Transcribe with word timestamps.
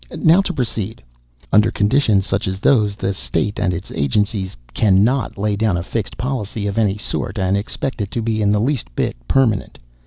Now, 0.17 0.41
to 0.41 0.51
proceed: 0.51 1.03
"Under 1.53 1.69
conditions 1.69 2.25
such 2.25 2.47
as 2.47 2.59
those, 2.59 2.95
the 2.95 3.13
state 3.13 3.59
and 3.59 3.71
its 3.71 3.91
agencies 3.91 4.57
cannot 4.73 5.37
lay 5.37 5.55
down 5.55 5.77
a 5.77 5.83
fixed 5.83 6.17
policy 6.17 6.65
of 6.65 6.79
any 6.79 6.97
sort, 6.97 7.37
and 7.37 7.55
expect 7.55 8.01
it 8.01 8.09
to 8.09 8.21
be 8.23 8.41
in 8.41 8.51
the 8.51 8.59
least 8.59 8.87
permanent. 9.27 9.77